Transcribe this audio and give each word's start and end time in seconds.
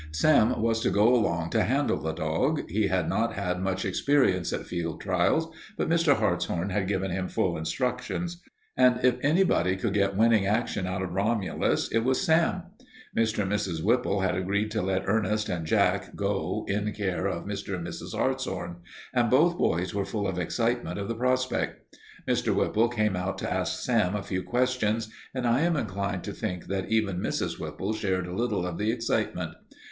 Sam 0.11 0.59
was 0.59 0.79
to 0.79 0.89
go 0.89 1.13
along 1.13 1.51
to 1.51 1.61
handle 1.63 1.99
the 2.01 2.11
dog. 2.11 2.67
He 2.67 2.87
had 2.87 3.07
not 3.07 3.33
had 3.33 3.61
much 3.61 3.85
experience 3.85 4.51
at 4.51 4.65
field 4.65 4.99
trials, 4.99 5.53
but 5.77 5.89
Mr. 5.89 6.15
Hartshorn 6.15 6.71
had 6.71 6.87
given 6.87 7.11
him 7.11 7.27
full 7.27 7.55
instructions, 7.55 8.41
and 8.75 8.99
if 9.05 9.19
anybody 9.21 9.75
could 9.75 9.93
get 9.93 10.17
winning 10.17 10.47
action 10.47 10.87
out 10.87 11.03
of 11.03 11.11
Romulus 11.13 11.87
it 11.89 11.99
was 11.99 12.19
Sam. 12.19 12.63
Mr. 13.15 13.43
and 13.43 13.51
Mrs. 13.51 13.83
Whipple 13.83 14.21
had 14.21 14.33
agreed 14.33 14.71
to 14.71 14.81
let 14.81 15.03
Ernest 15.05 15.49
and 15.49 15.67
Jack 15.67 16.15
go 16.15 16.65
in 16.67 16.91
care 16.93 17.27
of 17.27 17.43
Mr. 17.45 17.75
and 17.75 17.85
Mrs. 17.85 18.15
Hartshorn, 18.15 18.77
and 19.13 19.29
both 19.29 19.55
boys 19.59 19.93
were 19.93 20.03
full 20.03 20.27
of 20.27 20.39
excitement 20.39 20.97
of 20.97 21.09
the 21.09 21.13
prospect. 21.15 21.95
Mr. 22.27 22.55
Whipple 22.55 22.89
came 22.89 23.15
out 23.15 23.37
to 23.37 23.53
ask 23.53 23.79
Sam 23.83 24.15
a 24.15 24.23
few 24.23 24.41
questions 24.41 25.09
and 25.35 25.45
I 25.45 25.61
am 25.61 25.75
inclined 25.75 26.23
to 26.23 26.33
think 26.33 26.65
that 26.65 26.89
even 26.89 27.19
Mrs. 27.19 27.59
Whipple 27.59 27.93
shared 27.93 28.25
a 28.25 28.33
little 28.33 28.65
of 28.65 28.79
the 28.79 28.89
excitement. 28.91 29.53